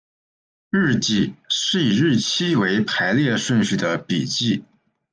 [0.71, 4.63] 日记是以日期为排列顺序的笔记。